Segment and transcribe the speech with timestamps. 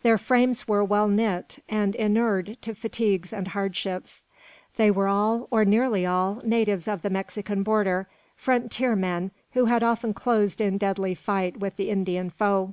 [0.00, 4.24] Their frames were well knit, and inured to fatigues and hardships.
[4.76, 9.82] They were all, or nearly all, natives of the Mexican border, frontier men, who had
[9.82, 12.72] often closed in deadly fight with the Indian foe.